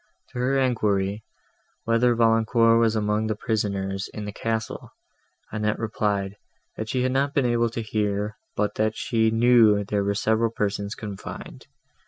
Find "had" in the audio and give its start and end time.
7.03-7.11